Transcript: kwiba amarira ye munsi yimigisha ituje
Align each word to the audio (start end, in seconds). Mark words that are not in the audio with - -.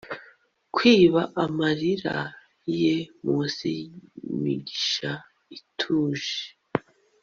kwiba 0.73 1.21
amarira 1.43 2.17
ye 2.81 2.95
munsi 3.23 3.67
yimigisha 3.77 5.11
ituje 5.57 6.37